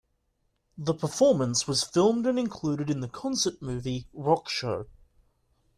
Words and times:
The 0.79 0.95
performance 0.95 1.67
was 1.67 1.83
filmed 1.83 2.25
and 2.25 2.39
included 2.39 2.89
in 2.89 3.01
the 3.01 3.07
concert 3.07 3.61
movie 3.61 4.07
Rockshow. 4.15 4.87